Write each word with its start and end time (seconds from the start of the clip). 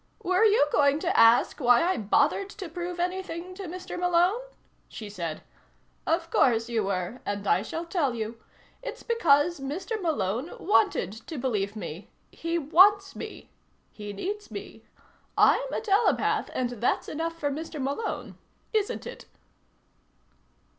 "Were 0.23 0.43
you 0.43 0.65
going 0.71 0.97
to 1.01 1.15
ask 1.15 1.59
why 1.59 1.83
I 1.83 1.97
bothered 1.97 2.49
to 2.49 2.67
prove 2.67 2.99
anything 2.99 3.53
to 3.53 3.65
Mr. 3.67 3.99
Malone?" 3.99 4.41
she 4.89 5.11
said. 5.11 5.43
"Of 6.07 6.31
course 6.31 6.67
you 6.69 6.85
were, 6.85 7.21
and 7.23 7.45
I 7.45 7.61
shall 7.61 7.85
tell 7.85 8.15
you. 8.15 8.41
It's 8.81 9.03
because 9.03 9.59
Mr. 9.59 10.01
Malone 10.01 10.53
wanted 10.59 11.11
to 11.13 11.37
believe 11.37 11.75
me. 11.75 12.09
He 12.31 12.57
wants 12.57 13.15
me. 13.15 13.51
He 13.91 14.11
needs 14.11 14.49
me. 14.49 14.81
I'm 15.37 15.71
a 15.71 15.79
telepath, 15.81 16.49
and 16.55 16.71
that's 16.71 17.07
enough 17.07 17.37
for 17.37 17.51
Mr. 17.51 17.79
Malone. 17.79 18.39
Isn't 18.73 19.05
it?" 19.05 19.25